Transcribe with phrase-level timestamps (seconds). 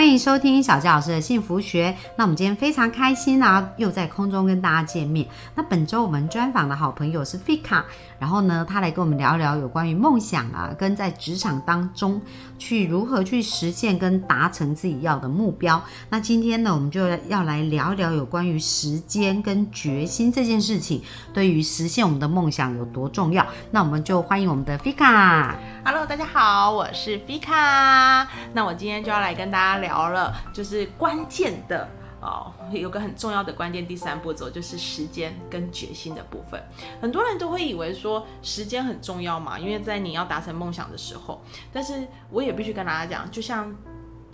[0.00, 1.94] 欢迎收听小佳老师的幸福学。
[2.16, 5.28] 那我们今天非常开心啊，又在空中跟大家见面。
[5.54, 7.82] 那本周我们专访的好朋友是 Fika，
[8.18, 12.18] 然后呢，他来跟我们聊聊有关于梦想啊，跟在职场当中
[12.60, 15.82] 去如何去实现跟达成自己要的目标。
[16.10, 23.44] 那今天呢，我们就要来聊一聊有关于时间跟决心这件事情，对于实现我们的梦想有多重要。
[23.70, 25.54] 那我们就欢迎我们的 Fika。
[25.82, 28.26] Hello，大家好，我是 Fika。
[28.52, 31.88] 那我今天就要来跟大家聊了，就是关键的
[32.20, 36.62] 哦，有个很重要的关键，第三步骤就是时间跟决心的部分。
[37.00, 41.40] 很多人都会以为说时间很重要嘛，因为在你要达成梦想的时候，
[41.72, 43.74] 但是我也必须跟大家讲，就像。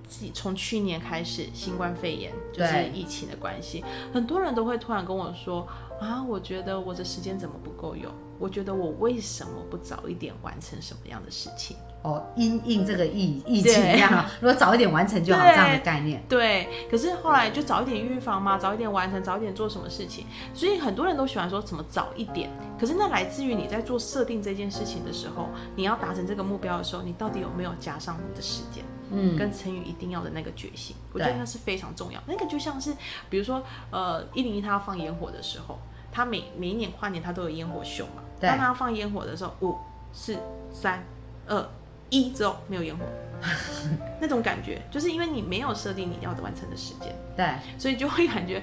[0.09, 3.85] 自己从去年开始，新冠肺炎就是疫情的关系，
[4.15, 5.67] 很多人都会突然跟我说
[6.01, 8.09] 啊，我觉得我的时间怎么不够用？
[8.39, 11.77] 我觉得我为什么不早一点完成什么样的事情？
[12.03, 16.23] 哦，因应这个疫疫情对这样啊， 如果早一点完成就好，对这样的概念。
[16.29, 22.49] 对，可是后来就早一点预防嘛，早一点完成，早一点做什么事情，所以很多人都喜欢说怎么早一点。
[22.79, 28.85] 可是那来自于你在做设定这件事情的时候，你要达成这个目标的时候，你到底有没有加上你的时间？
[29.11, 32.21] 嗯，跟成语一定要的那个决心，我觉得那是非常重要。
[32.27, 32.93] 那个就像是，
[33.31, 35.79] 比如说，呃，一零一他要放烟火的时候，
[36.17, 38.23] 它每每一年跨年他都有烟火秀嘛。
[38.41, 39.77] 当他放烟火的时候，五、
[40.15, 40.39] 四、
[40.73, 41.05] 三、
[41.47, 41.69] 二、
[42.11, 43.05] 一之后没有烟火，
[44.21, 47.47] 那种感觉，就是因为你没有设定你要完成的时间，对，
[47.79, 48.63] 所以就会感觉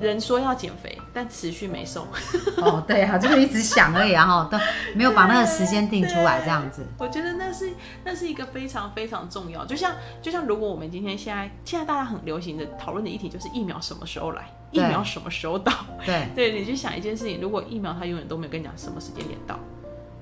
[0.00, 2.06] 人说要减肥，但持续没瘦。
[2.58, 4.58] 哦，对啊，就是一直想而已啊，哈，都
[4.94, 6.84] 没有把那个时间定出来，这样子。
[6.98, 7.72] 我觉得那是
[8.04, 15.72] 那是一个非常非常重要，就像就像如果我们今天现在现在大家很流行的讨论的议题就是疫苗什么时候来，疫苗什么时候到，
[16.04, 19.58] 对， 对，你去想一件事情，如果疫苗它永远都没有跟你讲什么时间点到，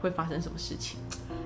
[0.00, 0.98] 会发生什么事情？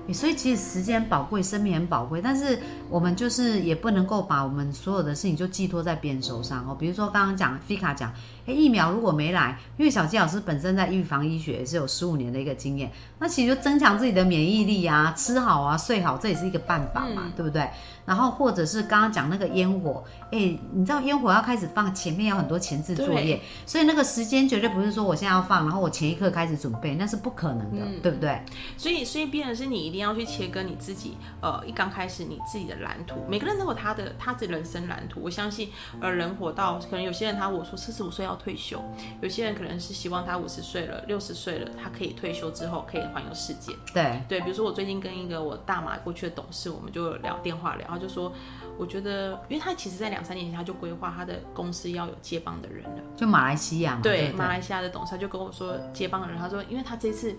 [0.07, 2.59] 欸所以其实时间宝贵，生命很宝贵，但是
[2.89, 6.75] 我们就是也不能够把我们所有的事情就寄托在别人手上哦。
[6.79, 8.11] 比如说刚刚讲 Fika 讲，
[8.45, 17.69] 哎，疫苗如果没来，因为小纪老师本身在预防医学也是有十五年的一个经验，那其实就增强自己的免疫力啊，吃好啊，睡好，这也是一个办法嘛，对不对？
[18.05, 20.01] 然后或者是刚刚讲那个烟火，
[20.31, 28.41] 哎，你知道烟火要开始放，前面有很多前置作业，所以那个时间绝对不是说我现在要放，然后我前一刻开始准备，那是不可能的，对不对？
[28.77, 35.19] 所以，所以变的是你一定要去切割你自己，呃，一刚开始你自己的蓝图，每个人都有他的他的人生蓝图。
[35.23, 38.81] 我相信，呃，人活到可能有些人他我说四十五岁要退休，
[39.21, 43.73] 有些人可能是希望他五十岁了、六十岁了，他可以退休之后可以环游世界。
[43.93, 48.31] 对，对，比如说我最近跟一个我大马过去的董事，我们就聊电话聊，他就说，
[48.77, 53.01] 我觉得，因为他其实在两三年前他就规划他的公司要有接棒的人了。
[53.15, 57.35] 就马来西亚嘛，对，不马来西亚的董事他就跟我说接棒的人，他说，因为他这次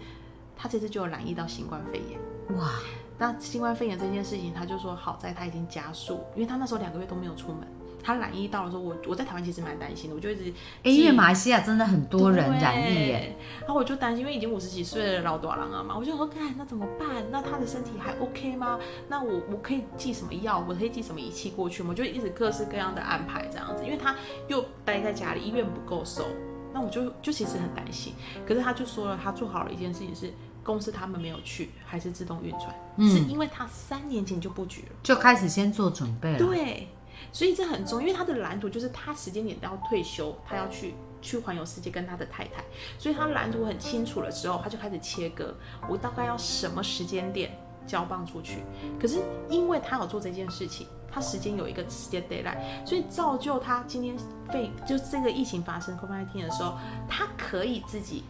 [0.56, 2.18] 他这次就有染疫到新冠肺炎。
[2.56, 2.70] 哇，
[3.18, 7.66] 那新冠肺炎这件事情，他就说好在他已经加速，因为他那时候两个月都没有出门。
[8.00, 10.50] 他染疫到的时候，我我在台湾其实蛮担心的，我就一直
[10.84, 17.22] 哎，因为马来西亚真的很多人染疫耶，然后我就担心，因为已经五十几岁的老短郎了嘛，我就说，看那怎么办？
[17.30, 18.78] 那他的身体还 OK 吗？
[19.08, 20.64] 那我我可以寄什么药？
[20.66, 21.88] 我可以寄什么仪器过去吗？
[21.90, 24.14] 我就一直各式各样的安排这样子，因为他
[24.46, 26.24] 又待在家里，医院不够收，
[26.72, 28.14] 那我就就其实很担心。
[28.46, 30.32] 可是他就说了，他做好了一件事情是。
[30.68, 34.88] 公司他们没有去，还是自动运转，嗯是因为他三年前就布局了。
[35.02, 36.38] 就开始先做准备了。
[36.38, 36.88] 对，
[37.32, 42.62] 所以这很重要，因为他的蓝图就是他时间点要退休，他要去去环游世界跟他的太太，
[42.98, 45.54] 所以他蓝图很清楚了之后，他就开始切割，
[45.88, 47.50] 我大概要什么时间点
[47.86, 48.58] 交棒出去。
[49.00, 54.14] 可是因为他有做这件事情，他时间有一个时间 deadline，所以造就他今天
[54.52, 56.76] 肺就这个疫情发生 COVID-19 的时候，
[57.08, 58.24] 他可以自己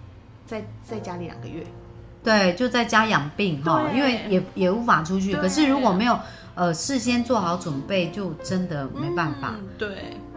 [0.47, 1.67] 在在家里两个月。
[2.23, 5.35] 对，就在家养病哈，因为也也无法出去。
[5.35, 6.19] 可是如果没有
[6.55, 9.55] 呃事先做好准备，就真的没办法。
[9.57, 9.89] 嗯对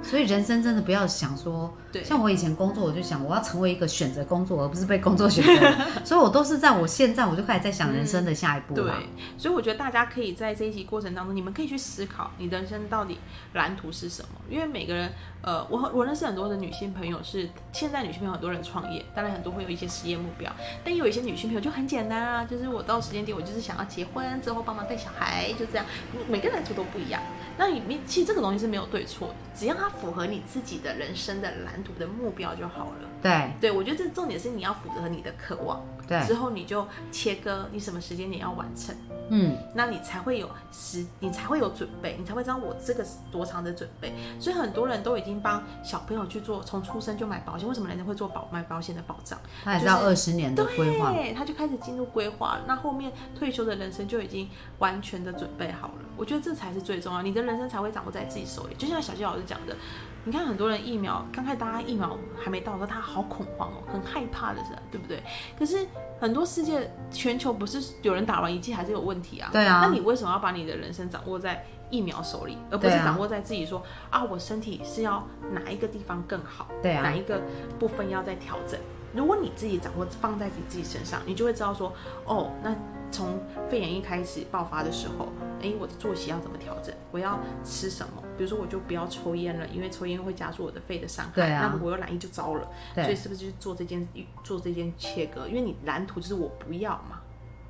[0.03, 5.71] 所以人生真的不要想说，对像我以前工作，我就想我要成为一个选择工作，而不是被工作选择。
[6.03, 8.91] 所以我都是在我现在我就开始在想人生的下一步对。，
[9.37, 13.17] 所以我觉得大家可以在这一集过程当中，你们可以去思考你人生到底
[13.53, 14.29] 蓝图是什么。
[14.49, 15.09] 因为每个人，
[15.41, 20.51] 呃，我我认识很多的女性朋友是，现在女性朋友很多人创业，当然很多会有一些事业目标，
[20.83, 25.85] 但有一些女性朋友就很简单啊，就是我到时间点我就是想要结婚之后帮忙带小孩，就这样。
[26.27, 27.21] 每个人蓝图都不一样。
[27.57, 33.10] 那你你其实这个东西是没有对错的，只要它符合你自己的人生的蓝图的目标就好了。
[33.21, 38.95] 对对，我觉得这重点是你要符合你的渴望，对，之后你就切割你什么时间点要完成，
[39.29, 44.13] 嗯，那你才会有时，你才会有准备，你才会知道我这个是多长的准备。
[44.39, 47.67] 所以很多人都已经帮小朋友去做，从出生就买保险。
[47.67, 49.39] 为什么人家会做保买保险的保障？
[49.63, 55.93] 他也知道二十年的规划，对，他就开始进入规划，那后面退休的人生就已经完全的准备好了。
[56.17, 58.75] 我觉得这才是最重要，你的人生才会掌握在自己手里。
[58.77, 59.75] 就像小谢老师讲的，
[60.23, 65.21] 你看很多人疫苗刚开始大家疫苗还没到的时候，他好恐慌哦，很害怕的是，对不对？
[65.57, 65.85] 可是
[66.19, 69.49] 很多世界全球不是有人打完一剂还是有问题啊？
[69.51, 76.67] 对啊那你为什么要把你的人生掌握在疫苗手里，而不是掌握在自己说啊我身体是要哪一个地方更好？
[76.81, 77.41] 对啊哪一个
[77.79, 78.79] 部分要再调整？
[79.13, 81.91] 如果你自己掌握放在你自己身上，你就会知道说，
[82.25, 82.73] 哦，那
[83.11, 85.27] 从肺炎一开始爆发的时候，
[85.61, 86.93] 诶，我的作息要怎么调整？
[87.11, 88.23] 我要吃什么？
[88.37, 91.31] 比如说，我就不要抽烟了，因为抽烟会加速我的肺的伤害。
[91.35, 92.67] 对啊那如果我有染疫就糟了。
[92.95, 94.07] 所以是不是就是做这件
[94.43, 95.47] 做这件切割？
[95.47, 97.19] 因为你蓝图就是我不要嘛。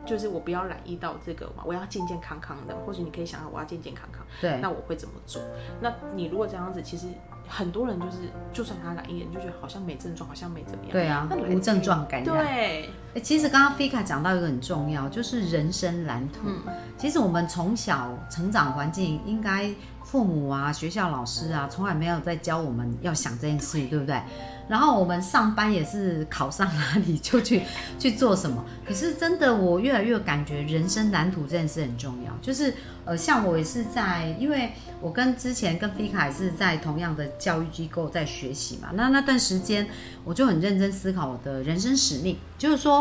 [0.03, 2.75] 就是我不要染疫到这个嘛，我要健健康康的。
[2.87, 5.39] 或许你可以想想，我要健健康康，对那我会怎么做？
[5.79, 7.05] 那你如果这样子，其实
[7.47, 8.17] 很多人就是，
[8.51, 10.91] 就算他染疫了，你就觉得好像没症状，好像没怎么样。
[10.91, 12.35] 对啊那你，无症状感染。
[12.35, 16.39] 对，欸其实刚刚 Fika 讲到一个很重要，就是人生蓝图。
[16.45, 16.59] 嗯
[16.97, 19.73] 其实我们从小成长环境，应该
[20.03, 24.21] 父母啊、学校老师啊，从来没有在教我们要想这件事，对不对？
[24.69, 27.63] 然后我们上班也是考上哪里就去
[27.97, 28.63] 去做什么。
[28.85, 32.31] 可是真的，我越来越感觉人生蓝图这件事很重要。
[32.39, 32.71] 就是
[33.03, 34.71] 呃，像我也是在，因为
[35.01, 38.89] 我跟之前跟 Fika 也是在同样的教育机构在学习嘛。
[38.93, 39.87] 那那段时间，
[40.23, 43.00] 我就很认真思考我的人生使命，就是说。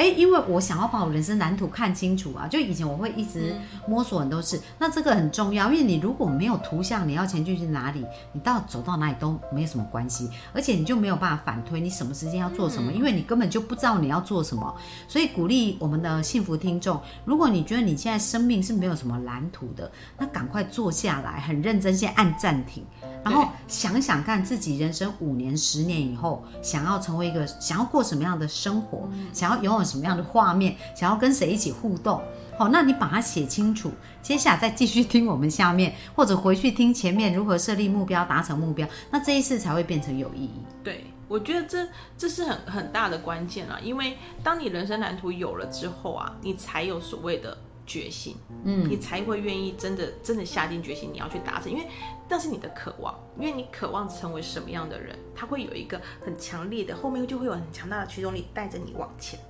[0.00, 3.54] 哎，因为我想要把我人生蓝图看清楚啊，就以前我会一直
[3.86, 8.02] 摸索很多事，那这个很重要，因为你如果没有图像，你要前进去哪里，
[8.32, 14.74] 你到走到哪里都没有什么关系，而且你就没有办法反推你什么时间要做什么，因为你根本就不知道你要做什么。
[15.06, 22.82] 所以鼓励我们的幸福听众，如果你觉得你现在生命是没有什么蓝图的，那赶快坐下来，很认真，先按暂停。
[23.22, 32.22] 然后想想看自己人生五年、十年以后，想要成为一个，想要过什么样的生活，想要拥有什么样的画面，想要跟谁一起互动。
[32.56, 33.90] 好，那你把它写清楚，
[34.22, 40.60] 接下来再继续听我们下面， 或者回去听前面如何设立目标、达成目标，那这一次才会变成有意义。
[40.84, 41.88] 对，我觉得这
[42.18, 47.56] 这是很很大的关键啊，因为当你人生蓝图有了之后啊，你才有所谓的
[47.86, 51.86] 决心，嗯，你才会愿意真的真的下定决心你要去达成，因为
[52.28, 59.40] 那是你的渴望，因为你渴望成为什么样的人，他会有一个很强烈的，后面就会有很强大的驱动力带着你往前。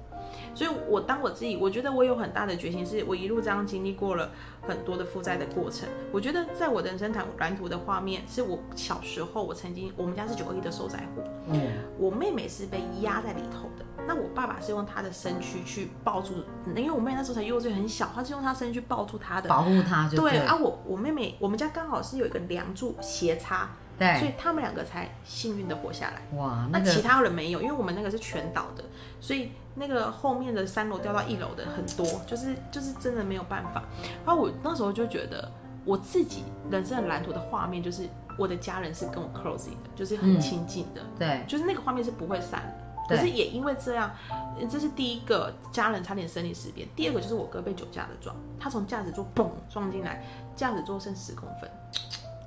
[0.54, 4.30] 所以，我当我自己，我觉得我有很大的决心，是我一路这样经历过了
[4.62, 5.88] 很多的负债的过程。
[6.12, 16.34] 我觉得在我的人生蓝蓝图的画面，是我小时候我曾经，我们家是九二一的受灾户，嗯，我妹妹是被压在里头的，那我爸爸是用他的身躯去抱住，
[16.74, 19.48] 因为我妹那时候才幼稚园很小，他是用他身躯抱住她的。
[19.48, 23.70] 保护她对啊，我我妹妹，我们家刚好是有一个梁柱斜插，
[24.18, 26.38] 所，以他们两个才幸运的活下来。
[26.38, 28.82] 哇，那其他人没有，因为我们那个是全倒的，
[29.20, 33.84] 所以那个后面的三楼掉到一楼的很多，就是就是真的没有办法。
[34.24, 35.50] 然后我那时候就觉得，
[35.84, 38.08] 我自己人生的蓝图的画面就是
[38.38, 42.90] 我的家人是跟我 close 的，就是很嗯亲近的，对就是那个画面是不会散的。
[43.08, 46.86] 可是也因为这样，呃这是第一个家人差点生离死别。
[46.94, 50.24] 第二个就是我哥被酒驾的撞，他从驾驶座嘣撞进来，
[50.54, 51.68] 驾驶座剩十公分。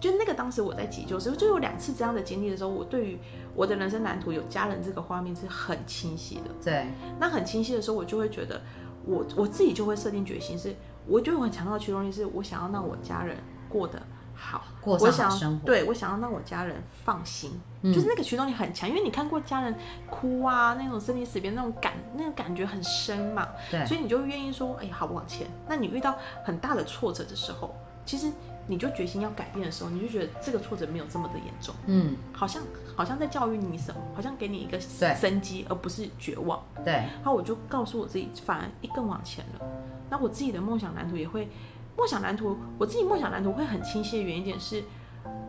[0.03, 3.17] 就那个当时我在急救时，就有两次这样的经历的时候，我对于
[3.55, 6.51] 我的人生蓝图有家人这个画面是很清晰的。
[6.61, 6.87] 对。
[7.21, 8.61] 那很清晰的时候，我就会觉得
[9.05, 10.75] 我我自己就会设定决心是，
[11.07, 13.37] 我就有很强调的驱动力，是我想要让我家人
[13.69, 13.97] 过得
[14.35, 19.73] 好，过我想要上好生活，对我想要让我家人放心，就是那个驱动力很强，因为你看过家人
[20.09, 23.85] 哭啊，那种生离死别那种感，那个感觉很深嘛，对。
[23.85, 25.47] 所以你就愿意说，哎、好，往前。
[25.65, 27.73] 那你遇到很大的挫折的时候，
[28.05, 28.29] 其实
[28.67, 32.63] 你就决心要改变的时候，你就觉得这个挫折没有这么的严重，嗯，好像
[32.95, 36.63] 好像在教育你什么，好像给你一个生机，而不是绝望。
[36.83, 36.93] 对。
[36.93, 39.65] 然后我就告诉我自己，反而一更往前了。
[40.09, 41.49] 那我自己的梦想蓝图也会，
[41.97, 44.83] 梦想蓝图，我自己梦想蓝图会很清晰的原因点是，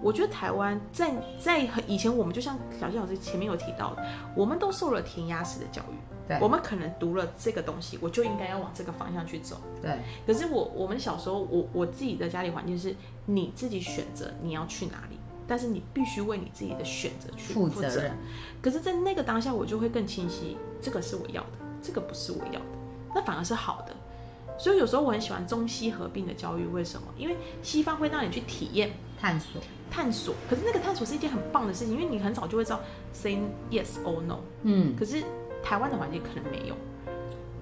[0.02, 4.04] 我觉得台湾在在很以前，我们就像小谢老师前面有提到的，
[4.34, 5.94] 我们都受了填鸭式的教育，
[6.26, 9.60] 对我们可能读了这个东西，我就应该要往这个方向去走。
[9.82, 12.94] 对可是我我们小时候，我我自己的家里环境是
[13.26, 18.16] 你自己选择你要去哪里，但是你必须为你自己的选择去负负责任，
[18.62, 22.66] 可是，在那个当下，我就会更清晰，这个是我要的，这个不是我要的，
[23.14, 23.94] 那反而是好的。
[24.56, 27.08] 所以有时候我很喜欢中西合并的教育，为什么？
[27.18, 29.60] 因为西方会让你去体验、探索。
[29.90, 32.80] 探索，可是那个探索是一件很棒的事情，因为你很早就会知道
[33.12, 33.38] say
[33.70, 34.38] yes or no。
[34.62, 35.22] 嗯，可是
[35.64, 36.74] 台湾的环境可能没有。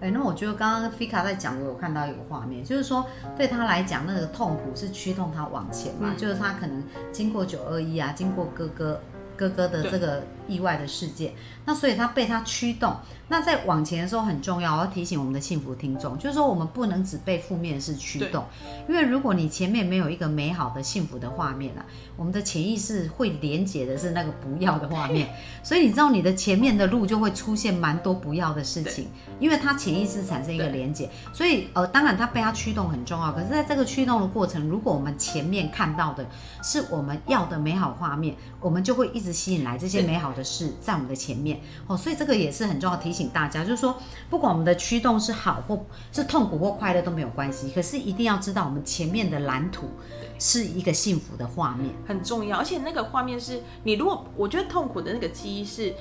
[0.01, 3.07] 哎、那我觉得刚刚 Fika 在讲，我有看到一个画面，就是说
[3.37, 6.83] 对他来讲，那个痛苦是驱动他往前嘛，嗯就是他可能
[7.13, 9.01] 经过九二一啊，经过哥哥
[9.37, 11.33] 哥哥的这个意外的事件，
[11.65, 12.97] 那所以它被它驱动。
[13.29, 18.45] 那在往前的时候很重要，我要提醒我们的幸福听众，就是说我们不能只被负面的事驱动，
[18.87, 21.81] 因为如果你前面没有一个美好的幸福的画面啊，
[22.15, 25.31] 我们的潜意识会连接的是那个不要的画面，
[25.65, 29.09] 所以你知道你的前面的路就会出现蛮多不要的事情，
[29.41, 36.27] 因为它潜意识产生一个对连接，所以呃，当然它被它驱动很重要，可是在这个驱动的过程，如果我们前面看到的
[36.63, 43.97] 是我们要的美好画面，我们就会一直吸引来这些美好的事在我们的前面哦，所以这个也是很重要提醒大家，就是说
[44.29, 49.91] 不管我们的驱动是好或是痛苦或快乐都没有关系，可是一定要知道我们前面的蓝图
[50.39, 51.95] 是一个幸福的画面。
[52.07, 55.95] 很重要，而且那个画面是你如果我觉得痛苦的那个记忆是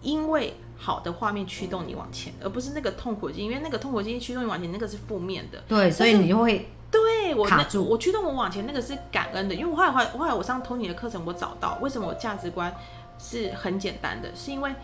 [0.00, 5.62] 因为好的画面驱动你往前，而不是那个痛苦的记忆，因为那个痛苦的记忆驱动你往前，那个是负面的。
[5.68, 12.74] 对，所以你就会对我那卡住我驱动我往前那个是感恩的，因为我后来后来后来我上 Tony 的课程，我找到为什么我价值观
[13.22, 14.74] 是很简单的，是因为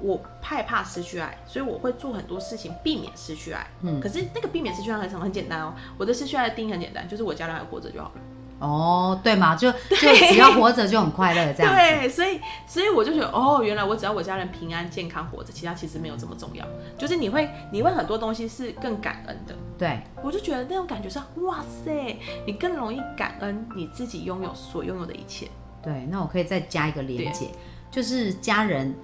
[0.00, 3.66] 我害怕失去爱，所以我会做很多事情避免失去爱。
[3.82, 8.12] 嗯，可是那个避免失去爱很什么很简单哦，我的失去爱的定义很简单，就是我家人还活着就好了。
[8.60, 11.74] 哦，对嘛，就就只要活着就很快乐这样。
[11.74, 16.62] 对，所以所以我就觉得，哦，原来我只要我家人平安健康活着，其他其实没有这么重要。
[16.98, 25.48] 就是你会你会很多东西是更感恩的，对我就觉得那种感觉是，哇塞，你更容易感恩你自己拥有所拥有的一切。
[25.82, 27.46] 对，那我可以再加一个连接，
[27.90, 28.94] 就是家人。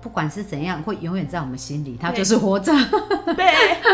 [0.00, 2.72] 不管是怎样，会永远在我们心里，他就是活着。
[3.36, 3.46] 对。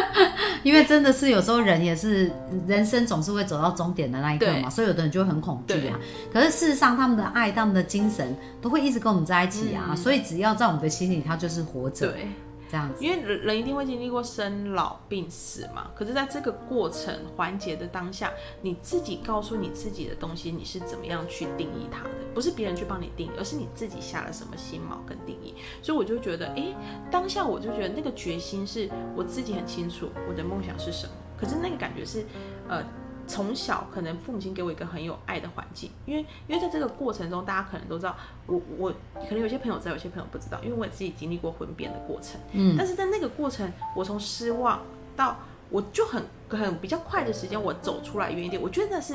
[0.65, 2.33] 因为真的是有时候人也是，
[2.67, 6.01] 人生总是会走到终点的那一刻嘛，所以有的人就会很恐惧啊。
[6.33, 12.11] 可是事实上，他们的爱、他们的精神都会一直跟我们在一起啊，所以只要在我们的心里，他就是活着。
[12.13, 12.29] 对，
[12.71, 12.91] 这样。
[13.01, 15.91] 因为人人一定会经历过生老病死嘛。
[15.95, 18.33] 可是在这个过程环节的当下，
[18.63, 22.11] 你自己告诉你自己的东西，你是怎么样去定义它的？
[22.35, 25.55] 不是别人去帮你定义，而是你自己下了什么心锚跟定义。
[25.83, 26.75] 所以我就觉得，诶，
[27.11, 31.13] 当下我就觉得那个决心是我自己很清楚我的梦想是什么。
[31.37, 32.25] 可是那个感觉是，
[32.69, 32.85] 呃。
[33.29, 38.17] 从小可能父母亲给我一个很有爱的环境，因为因为在这个过程中，大家可能都知道，
[38.47, 42.41] 我我可能有些朋友知道，有些朋友不知道，因为我也自己经历过婚变的过程。
[42.53, 44.81] 嗯，但是在那个过程，我从失望
[45.15, 45.37] 到
[45.71, 48.61] 我就很很比较快的时间，我走出来远一点。
[48.61, 49.15] 我觉得那是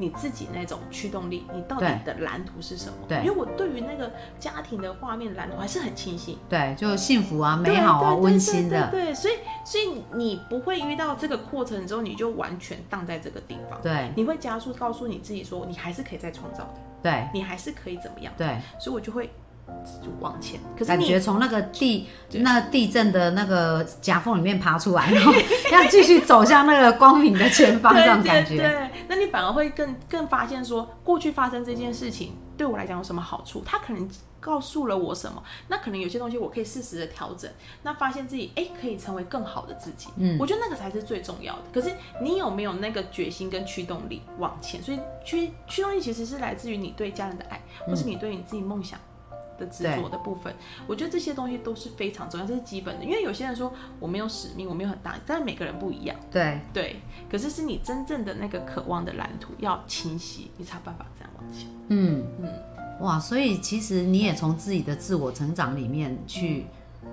[0.00, 2.94] 你自己那种驱动力，你到底的蓝图是什么？
[3.06, 6.38] 对因为我对于那个家庭的画面蓝图还是很清晰。
[6.48, 8.88] 对，就幸福啊、美好啊、温馨的。
[8.90, 13.78] 对所以所以你不会遇到这个过程之后，你就完全荡在这个地方。
[13.82, 18.32] 对你会加速告诉你自己说，你还是可以再创造的，对你还是可以怎么样？
[18.38, 19.30] 对，所以我就会就
[20.20, 20.60] 往前。
[20.74, 25.32] 可是感你觉从那个地那地震的那个夹缝里面爬出来，然后
[25.72, 28.56] 要继续走向那个光明的前方，这种感觉。
[28.56, 33.62] 对对对，那你反而会更更发现说，过去发生这件事情对我来讲有什么好处？
[33.64, 34.08] 它可能
[34.38, 35.42] 告诉了我什么？
[35.68, 37.50] 那可能有些东西我可以适时的调整，
[37.82, 40.08] 那发现自己哎可以成为更好的自己。
[40.16, 41.62] 嗯我觉得那个才是最重要的。
[41.72, 44.82] 可是你有没有那个决心跟驱动力往前？
[44.82, 48.98] 所以驱驱动力其实是来自于你对家人的爱，或是你对你自己梦想。
[49.60, 50.52] 的执着的部分，
[50.88, 53.04] 我觉得这些东西都是非常重要，这是基本的。
[53.04, 56.16] 因为有些人说我没有使命，我没有很大，但是每个人不一样。
[56.32, 56.96] 对对，
[57.30, 61.68] 可是是你真正的那个渴望的蓝图要清晰，你才有办法这样往前。
[61.88, 62.48] 嗯嗯
[63.00, 66.66] 哇，所以其实你也从自己的自我成长里面去、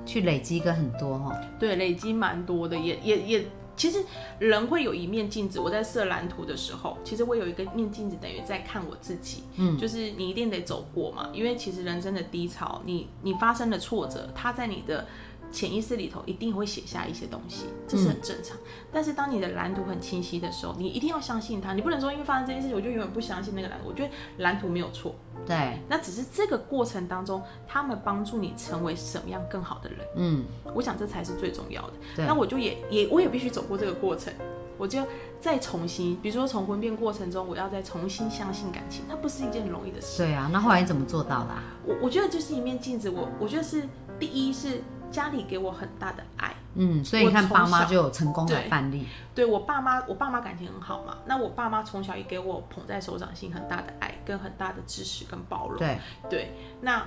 [0.05, 1.35] 去累积个很多哈。
[1.59, 3.45] 对，累积蛮多的，也也也，
[3.77, 4.03] 其实
[4.39, 5.59] 人会有一面镜子。
[5.59, 9.43] 我在设蓝图的时候，其实我有一个面镜子，等于在看我自己。
[9.55, 15.07] 嗯，就是你一定得走过嘛，因为其实人生的低潮，你你发生的挫折，它在你的
[15.51, 18.57] 潜意识里头一定会写下一些东西，这是很正常。
[18.91, 23.87] 但是当你的蓝图很清晰的时候，你一定要相信它，你不能说因为发生这件事情，我就永远不相信那个蓝图。
[23.87, 29.99] 我觉得蓝图没有错，对，那只是这个过程当中，他们帮助你成为什么样更好的人。
[30.15, 31.93] 嗯，我想这才是最重要的。
[32.17, 34.33] 那我就也也我也必须走过这个过程，
[34.77, 35.01] 我就
[35.39, 40.17] 再重新，比如说从婚变过程中，我要再重新相信感情，它不是一件很容易的事。
[40.23, 40.49] 对啊。
[40.51, 41.63] 那后来你怎么做到的、啊？
[41.85, 43.83] 我我觉得就是一面镜子，我我觉得是
[44.19, 49.07] 第一是家里给我很大的爱，嗯，所以你看爸妈就有成功的范例。
[49.33, 55.77] 对我爸妈，我爸妈感情很好嘛，那我爸妈从小也给我捧在手掌心很大的爱，跟很大的支持跟包容。
[55.77, 55.99] 对，
[56.29, 57.05] 对，那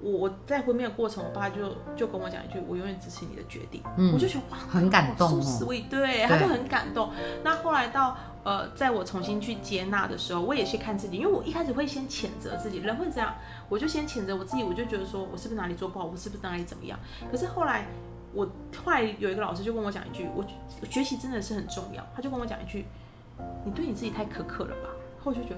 [0.00, 3.82] 我我在婚面的过程，我爸就就跟我讲一句：“我永远支持你的决定。
[3.96, 7.10] 嗯我就觉得哇，很感动哦 so sweet，对，他就很感动。
[7.42, 13.34] 那后来到呃，在我重新去接纳的时候，我也去看自己，因为我一开始会先谴责自己，人会这样，
[13.68, 16.98] 我就先谴责我自己，我就觉得说我是不是哪里做不好，我是不是哪里怎么样？
[17.32, 17.86] 可是后来
[18.34, 18.46] 我
[18.84, 20.44] 后来有一个老师就跟我讲一句，我
[20.82, 22.84] 我学习真的是很重要，他就跟我讲一句，
[23.64, 24.90] 你对你自己太苛刻了吧？
[25.24, 25.56] 后我就觉得。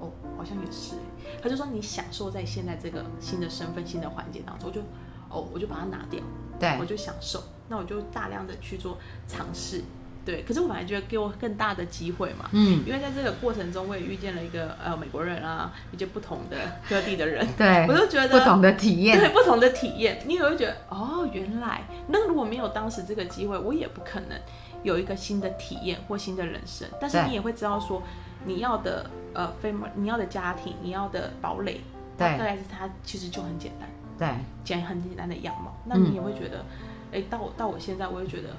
[0.00, 1.40] 哦，好像也是欸。
[1.42, 4.80] 他就说你享受在现在这个新的身份、新的环境当中，我就
[5.28, 6.20] 哦，我就把它拿掉，
[6.58, 7.42] 对我就享受。
[7.68, 9.82] 那我就大量的去做尝试，
[10.24, 10.42] 对。
[10.42, 16.56] 可是我本来觉得给我更大的机会嘛，嗯，因为在这个过程中，我也遇见了一个呃美国人啊，一些不同的
[16.88, 24.38] 各地的人， 对 我，就觉得不同的体验，对不同的体验，你也会觉得哦，原来那如果没有当时这个机会，我也不可能
[24.84, 26.86] 有一个新的体验或新的人生。
[27.00, 28.00] 但是你也会知道说，
[28.46, 31.80] 你要的呃 family，你要的家庭，你要的堡垒，
[32.16, 33.88] 对大概是它其实就很简单，
[34.18, 35.74] 对，简很简单的样貌。
[35.84, 36.64] 那嗯你也会觉得，
[37.12, 38.50] 哎、到我到我现在，我也觉得，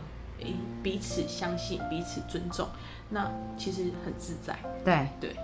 [0.42, 0.48] 哎、
[0.84, 2.68] 彼此相信，彼此尊重，
[3.10, 4.56] 那其实很自在。
[4.84, 5.36] 对对，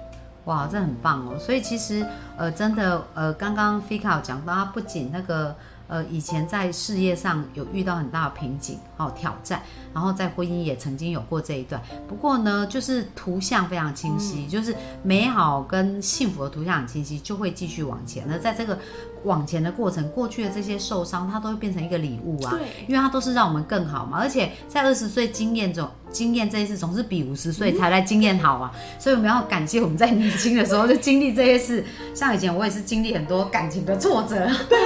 [0.46, 1.40] 哇，这很棒哦。
[1.40, 2.06] 所以其实
[2.38, 5.56] 呃，真的呃，刚刚 Fika 讲到，他不仅那个
[5.88, 9.62] 呃以前在事业上有遇到很大的瓶颈、哦挑战，
[9.94, 11.82] 然后在婚姻也曾经有过这一段。
[12.08, 18.24] 不过呢，就是图像非常清晰，就是美好跟幸福的图像很清晰，就会继续往前。
[18.28, 18.80] 那在这个
[19.24, 22.52] 往前的过程，过去的这些受伤，它都会变成一个礼物啊。
[22.52, 31.84] 对，因为它都是让我们更好嘛，而且在二十岁经验总经验这一次总是比五十岁才来经验好啊，所以我们要感谢我们在年轻的时候就经历这些事。
[32.14, 34.78] 像以前我也是经历很多感情的挫折，对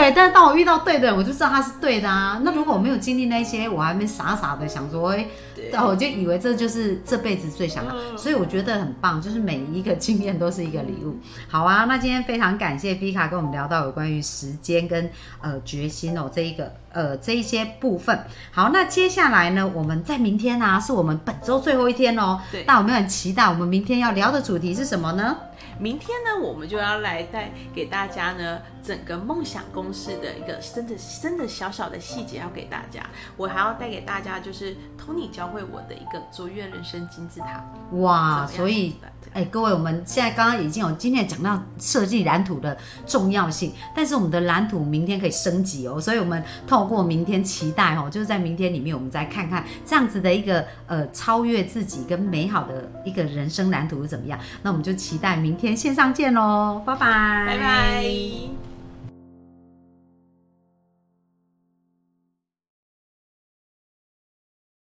[0.00, 2.40] 对，但是当我遇到对的人，我就知道他是对的啊。
[2.42, 5.26] 那如果我没有经历那些，我还没傻傻的想说，哎、
[5.84, 11.18] 我就以为这就是这辈子最想要，嗯所以我觉得很棒，就是每一个经验都是一个礼物。
[11.48, 15.10] 好啊，那今天非常感谢 Fika 跟我们聊到有关于时间跟
[15.42, 18.18] 呃决心哦这一个呃这一些部分。
[18.50, 22.40] 好，那接下来呢，我们在明天啊是我们本周最后一天哦。
[22.50, 25.36] 对那我们很期待我们明天要聊的主题是什么呢？
[25.78, 33.02] 明天呢，我们就要来带给大家呢整个梦想公式的一个真的真的小小的细节要给大家。
[33.36, 37.64] 我还要带给大家就是 Tony 教会我的一个卓越人生金字塔。
[37.98, 42.76] 哇，所以对哎，各位，我们现在刚刚已经有今天讲到设计蓝图的
[43.06, 54.38] 重要性，但是我们的蓝图明天可以升级哦，所以我们透过明天期待哦，就是在明天里面，我们再看看这样子的一个呃超越自己跟美好的一个人生蓝图是怎么样。
[54.62, 58.59] 那我们就期待明天线上见喽，拜拜，拜拜。